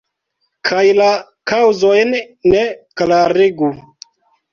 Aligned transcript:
Kaj 0.69 0.85
la 0.99 1.09
kaŭzojn 1.51 2.13
ne 2.55 2.63
klarigu. 3.03 3.71